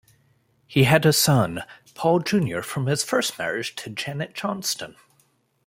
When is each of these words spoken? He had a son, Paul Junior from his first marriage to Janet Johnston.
He 0.65 0.85
had 0.85 1.05
a 1.05 1.13
son, 1.13 1.61
Paul 1.93 2.21
Junior 2.21 2.63
from 2.63 2.87
his 2.87 3.03
first 3.03 3.37
marriage 3.37 3.75
to 3.75 3.91
Janet 3.91 4.33
Johnston. 4.33 4.95